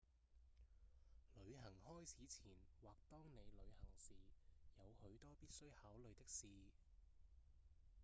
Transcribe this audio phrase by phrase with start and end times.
[1.35, 2.51] 旅行開始前
[2.81, 4.13] 或當你旅行時
[4.77, 6.47] 有許多必須考慮的事